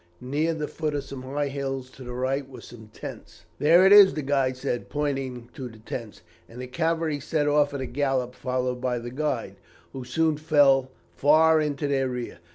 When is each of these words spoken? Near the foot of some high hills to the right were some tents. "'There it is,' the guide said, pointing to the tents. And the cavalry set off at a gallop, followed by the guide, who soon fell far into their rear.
Near 0.19 0.55
the 0.55 0.67
foot 0.67 0.95
of 0.95 1.03
some 1.03 1.21
high 1.21 1.49
hills 1.49 1.91
to 1.91 2.03
the 2.03 2.13
right 2.15 2.49
were 2.49 2.61
some 2.61 2.87
tents. 2.91 3.45
"'There 3.59 3.85
it 3.85 3.91
is,' 3.93 4.15
the 4.15 4.23
guide 4.23 4.57
said, 4.57 4.89
pointing 4.89 5.49
to 5.53 5.69
the 5.69 5.77
tents. 5.77 6.23
And 6.49 6.59
the 6.59 6.65
cavalry 6.65 7.19
set 7.19 7.47
off 7.47 7.71
at 7.75 7.81
a 7.81 7.85
gallop, 7.85 8.33
followed 8.33 8.81
by 8.81 8.97
the 8.97 9.11
guide, 9.11 9.57
who 9.93 10.03
soon 10.03 10.37
fell 10.37 10.89
far 11.15 11.61
into 11.61 11.87
their 11.87 12.09
rear. 12.09 12.39